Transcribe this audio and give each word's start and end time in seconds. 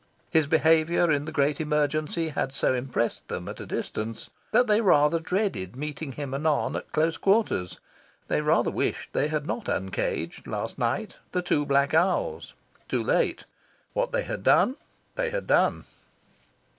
His 0.31 0.47
behaviour 0.47 1.11
in 1.11 1.25
the 1.25 1.31
great 1.31 1.61
emergency 1.61 2.29
had 2.29 2.51
so 2.53 2.73
impressed 2.73 3.27
them 3.27 3.47
at 3.47 3.59
a 3.59 3.67
distance 3.67 4.31
that 4.51 4.65
they 4.65 4.81
rather 4.81 5.19
dreaded 5.19 5.75
meeting 5.75 6.13
him 6.13 6.33
anon 6.33 6.75
at 6.75 6.91
close 6.91 7.17
quarters. 7.17 7.79
They 8.27 8.41
rather 8.41 8.71
wished 8.71 9.13
they 9.13 9.27
had 9.27 9.45
not 9.45 9.69
uncaged, 9.69 10.47
last 10.47 10.79
night, 10.79 11.17
the 11.33 11.43
two 11.43 11.67
black 11.67 11.93
owls. 11.93 12.55
Too 12.89 13.03
late. 13.03 13.43
What 13.93 14.11
they 14.11 14.23
had 14.23 14.41
done 14.41 14.75
they 15.13 15.29
had 15.29 15.45
done. 15.45 15.85